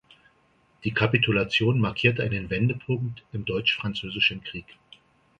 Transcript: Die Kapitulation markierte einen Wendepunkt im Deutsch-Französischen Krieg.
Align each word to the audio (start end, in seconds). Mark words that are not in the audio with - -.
Die 0.83 0.95
Kapitulation 0.95 1.79
markierte 1.79 2.23
einen 2.23 2.49
Wendepunkt 2.49 3.23
im 3.33 3.45
Deutsch-Französischen 3.45 4.43
Krieg. 4.43 4.65